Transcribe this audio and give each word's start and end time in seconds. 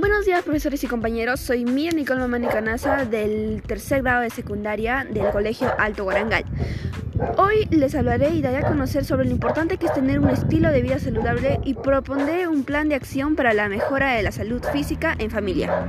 Buenos 0.00 0.24
días 0.24 0.42
profesores 0.42 0.82
y 0.82 0.86
compañeros, 0.86 1.40
soy 1.40 1.66
Mía 1.66 1.90
Nicole 1.94 2.20
Mamani 2.20 2.46
Canasa 2.46 3.04
del 3.04 3.62
tercer 3.62 4.00
grado 4.00 4.22
de 4.22 4.30
secundaria 4.30 5.06
del 5.10 5.28
Colegio 5.28 5.70
Alto 5.78 6.04
Guarangal. 6.04 6.46
Hoy 7.36 7.66
les 7.70 7.94
hablaré 7.94 8.30
y 8.30 8.40
daré 8.40 8.56
a 8.56 8.66
conocer 8.66 9.04
sobre 9.04 9.26
lo 9.26 9.32
importante 9.32 9.76
que 9.76 9.84
es 9.84 9.92
tener 9.92 10.18
un 10.18 10.30
estilo 10.30 10.70
de 10.70 10.80
vida 10.80 10.98
saludable 10.98 11.60
y 11.64 11.74
propondré 11.74 12.48
un 12.48 12.64
plan 12.64 12.88
de 12.88 12.94
acción 12.94 13.36
para 13.36 13.52
la 13.52 13.68
mejora 13.68 14.14
de 14.14 14.22
la 14.22 14.32
salud 14.32 14.64
física 14.72 15.14
en 15.18 15.30
familia. 15.30 15.86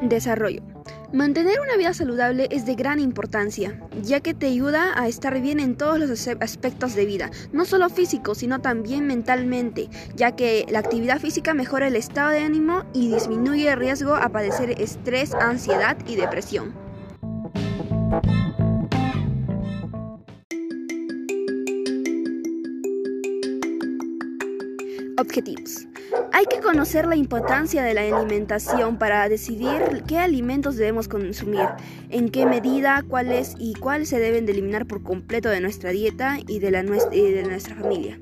Desarrollo. 0.00 0.77
Mantener 1.12 1.58
una 1.60 1.78
vida 1.78 1.94
saludable 1.94 2.48
es 2.50 2.66
de 2.66 2.74
gran 2.74 3.00
importancia, 3.00 3.80
ya 4.02 4.20
que 4.20 4.34
te 4.34 4.46
ayuda 4.46 4.92
a 4.94 5.08
estar 5.08 5.40
bien 5.40 5.58
en 5.58 5.74
todos 5.74 5.98
los 5.98 6.28
aspectos 6.28 6.94
de 6.94 7.06
vida, 7.06 7.30
no 7.50 7.64
solo 7.64 7.88
físico, 7.88 8.34
sino 8.34 8.60
también 8.60 9.06
mentalmente, 9.06 9.88
ya 10.16 10.36
que 10.36 10.66
la 10.68 10.80
actividad 10.80 11.18
física 11.18 11.54
mejora 11.54 11.86
el 11.86 11.96
estado 11.96 12.28
de 12.28 12.40
ánimo 12.40 12.84
y 12.92 13.08
disminuye 13.08 13.70
el 13.70 13.78
riesgo 13.78 14.16
a 14.16 14.28
padecer 14.28 14.82
estrés, 14.82 15.32
ansiedad 15.32 15.96
y 16.06 16.16
depresión. 16.16 16.74
Objetivos. 25.18 25.86
Hay 26.32 26.46
que 26.46 26.60
conocer 26.60 27.06
la 27.06 27.16
importancia 27.16 27.82
de 27.82 27.92
la 27.92 28.02
alimentación 28.02 28.98
para 28.98 29.28
decidir 29.28 30.04
qué 30.06 30.18
alimentos 30.18 30.76
debemos 30.76 31.08
consumir, 31.08 31.66
en 32.08 32.28
qué 32.28 32.46
medida, 32.46 33.02
cuáles 33.08 33.54
y 33.58 33.74
cuáles 33.74 34.08
se 34.08 34.20
deben 34.20 34.46
de 34.46 34.52
eliminar 34.52 34.86
por 34.86 35.02
completo 35.02 35.48
de 35.48 35.60
nuestra 35.60 35.90
dieta 35.90 36.38
y 36.46 36.60
de, 36.60 36.70
la, 36.70 36.82
de 36.82 37.44
nuestra 37.48 37.74
familia. 37.74 38.20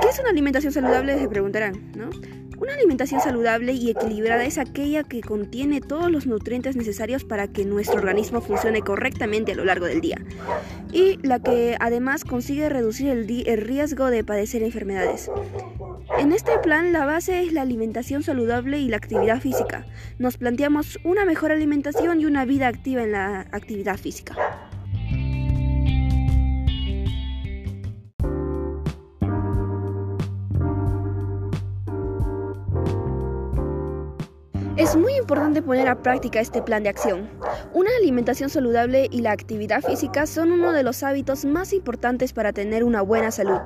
¿Qué 0.00 0.08
es 0.08 0.18
una 0.18 0.30
alimentación 0.30 0.72
saludable? 0.72 1.18
Se 1.18 1.28
preguntarán, 1.28 1.92
¿no? 1.94 2.10
Una 2.58 2.72
alimentación 2.74 3.20
saludable 3.20 3.72
y 3.72 3.90
equilibrada 3.90 4.44
es 4.44 4.56
aquella 4.56 5.04
que 5.04 5.20
contiene 5.20 5.80
todos 5.80 6.10
los 6.10 6.26
nutrientes 6.26 6.74
necesarios 6.74 7.24
para 7.24 7.48
que 7.48 7.64
nuestro 7.64 7.96
organismo 7.96 8.40
funcione 8.40 8.80
correctamente 8.80 9.52
a 9.52 9.54
lo 9.54 9.64
largo 9.64 9.86
del 9.86 10.00
día 10.00 10.16
y 10.92 11.18
la 11.22 11.40
que 11.40 11.76
además 11.80 12.24
consigue 12.24 12.68
reducir 12.68 13.08
el, 13.08 13.58
riesgo 13.58 14.06
de 14.06 14.24
padecer 14.24 14.62
enfermedades. 14.62 15.30
En 16.18 16.32
este 16.32 16.58
plan 16.58 16.92
la 16.92 17.04
base 17.04 17.42
es 17.42 17.52
la 17.52 17.62
alimentación 17.62 18.22
saludable 18.22 18.78
y 18.78 18.88
la 18.88 18.96
actividad 18.96 19.40
física. 19.40 19.84
Nos 20.18 20.38
planteamos 20.38 20.98
una 21.04 21.24
mejor 21.24 21.52
alimentación 21.52 22.20
y 22.20 22.26
una 22.26 22.46
vida 22.46 22.68
activa 22.68 23.02
en 23.02 23.12
la 23.12 23.40
actividad 23.52 23.98
física. 23.98 24.65
Es 34.76 34.94
muy 34.94 35.14
importante 35.14 35.62
poner 35.62 35.88
a 35.88 36.02
práctica 36.02 36.38
este 36.38 36.60
plan 36.60 36.82
de 36.82 36.90
acción. 36.90 37.30
Una 37.72 37.88
alimentación 37.98 38.50
saludable 38.50 39.08
y 39.10 39.22
la 39.22 39.32
actividad 39.32 39.80
física 39.80 40.26
son 40.26 40.52
uno 40.52 40.72
de 40.72 40.82
los 40.82 41.02
hábitos 41.02 41.46
más 41.46 41.72
importantes 41.72 42.34
para 42.34 42.52
tener 42.52 42.84
una 42.84 43.00
buena 43.00 43.30
salud. 43.30 43.60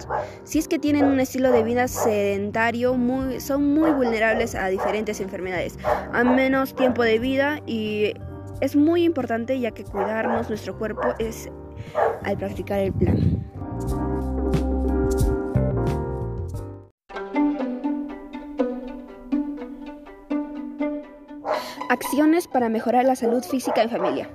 Si 0.44 0.60
es 0.60 0.68
que 0.68 0.78
tienen 0.78 1.06
un 1.06 1.18
estilo 1.18 1.50
de 1.50 1.64
vida 1.64 1.88
sedentario, 1.88 2.96
son 3.40 3.74
muy 3.74 3.90
vulnerables 3.90 4.54
a 4.54 4.68
diferentes 4.68 5.20
enfermedades, 5.20 5.78
a 6.12 6.22
menos 6.22 6.76
tiempo 6.76 7.02
de 7.02 7.18
vida 7.18 7.60
y 7.66 8.14
es 8.60 8.76
muy 8.76 9.02
importante 9.02 9.58
ya 9.58 9.72
que 9.72 9.82
cuidarnos 9.82 10.48
nuestro 10.48 10.78
cuerpo 10.78 11.14
es 11.18 11.48
al 12.22 12.36
practicar 12.36 12.78
el 12.78 12.92
plan. 12.92 13.44
Acciones 21.90 22.46
para 22.46 22.68
mejorar 22.68 23.04
la 23.04 23.16
salud 23.16 23.42
física 23.42 23.82
en 23.82 23.90
familia. 23.90 24.30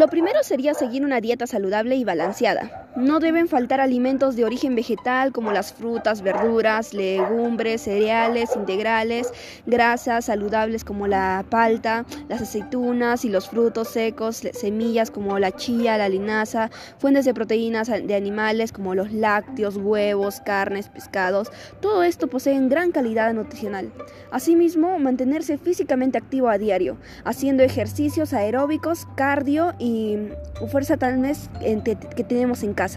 Lo 0.00 0.08
primero 0.08 0.42
sería 0.42 0.74
seguir 0.74 1.04
una 1.04 1.20
dieta 1.20 1.46
saludable 1.46 1.94
y 1.94 2.02
balanceada. 2.02 2.87
No 2.98 3.20
deben 3.20 3.46
faltar 3.46 3.80
alimentos 3.80 4.34
de 4.34 4.44
origen 4.44 4.74
vegetal 4.74 5.30
como 5.30 5.52
las 5.52 5.72
frutas, 5.72 6.20
verduras, 6.20 6.92
legumbres, 6.92 7.82
cereales 7.82 8.56
integrales, 8.56 9.32
grasas 9.66 10.24
saludables 10.24 10.82
como 10.82 11.06
la 11.06 11.44
palta, 11.48 12.06
las 12.28 12.42
aceitunas 12.42 13.24
y 13.24 13.28
los 13.28 13.50
frutos 13.50 13.86
secos, 13.86 14.42
semillas 14.52 15.12
como 15.12 15.38
la 15.38 15.52
chía, 15.52 15.96
la 15.96 16.08
linaza, 16.08 16.72
fuentes 16.98 17.24
de 17.24 17.34
proteínas 17.34 17.86
de 17.86 18.14
animales 18.16 18.72
como 18.72 18.96
los 18.96 19.12
lácteos, 19.12 19.76
huevos, 19.76 20.40
carnes, 20.40 20.88
pescados. 20.88 21.52
Todo 21.80 22.02
esto 22.02 22.26
posee 22.26 22.58
gran 22.68 22.90
calidad 22.90 23.32
nutricional. 23.32 23.92
Asimismo, 24.32 24.98
mantenerse 24.98 25.56
físicamente 25.56 26.18
activo 26.18 26.48
a 26.48 26.58
diario, 26.58 26.96
haciendo 27.22 27.62
ejercicios 27.62 28.32
aeróbicos, 28.32 29.06
cardio 29.14 29.72
y 29.78 30.16
fuerza 30.72 30.96
tal 30.96 31.20
vez 31.20 31.48
que 31.62 32.24
tenemos 32.24 32.64
en 32.64 32.74
casa. 32.74 32.87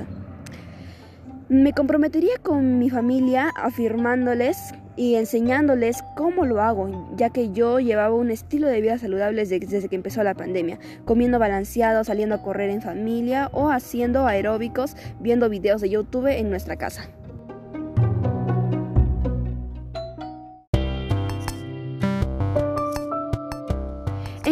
Me 1.50 1.74
comprometería 1.74 2.38
con 2.42 2.80
mi 2.80 2.90
familia 2.90 3.52
afirmándoles 3.56 4.58
y 4.96 5.16
enseñándoles 5.16 6.04
cómo 6.16 6.46
lo 6.46 6.62
hago, 6.62 7.10
ya 7.16 7.30
que 7.30 7.52
yo 7.52 7.80
llevaba 7.80 8.16
un 8.16 8.32
estilo 8.32 8.68
de 8.68 8.82
vida 8.82 8.98
saludable 8.98 9.46
desde, 9.46 9.90
que 9.90 9.96
empezó 9.96 10.24
la 10.24 10.34
pandemia, 10.34 10.80
comiendo 11.06 11.40
balanceado, 11.40 12.04
saliendo 12.04 12.36
a 12.36 12.42
correr 12.42 12.70
en 12.70 12.82
familia 12.82 13.50
o 13.54 13.70
haciendo 13.70 14.28
aeróbicos, 14.28 14.96
viendo 15.20 15.50
videos 15.50 15.82
de 15.82 15.90
YouTube 15.90 16.28
en 16.28 16.50
nuestra 16.50 16.76
casa. 16.76 17.10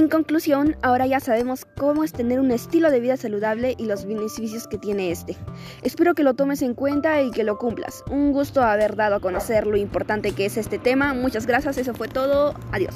En 0.10 0.12
conclusión, 0.12 0.76
ahora 0.82 1.06
ya 1.06 1.20
sabemos 1.20 1.68
cómo 1.78 2.04
es 2.04 2.14
tener 2.14 2.40
un 2.40 2.50
estilo 2.50 2.90
de 2.90 3.00
vida 3.00 3.16
saludable 3.16 3.76
y 3.78 3.86
los 3.86 4.06
beneficios 4.06 4.68
que 4.68 4.80
tiene 4.80 5.12
este. 5.12 5.38
Espero 5.84 6.16
que 6.16 6.24
lo 6.24 6.34
tomes 6.34 6.64
en 6.64 6.74
cuenta 6.74 7.22
y 7.22 7.30
que 7.30 7.44
lo 7.44 7.60
cumplas. 7.60 8.04
Un 8.10 8.32
gusto 8.32 8.64
haber 8.64 8.96
dado 8.96 9.18
a 9.18 9.20
conocer 9.20 9.68
lo 9.68 9.78
importante 9.78 10.32
que 10.32 10.48
es 10.48 10.58
este 10.58 10.80
tema. 10.80 11.14
Muchas 11.14 11.46
gracias, 11.46 11.78
eso 11.78 11.94
fue 11.94 12.08
todo. 12.08 12.56
Adiós. 12.72 12.96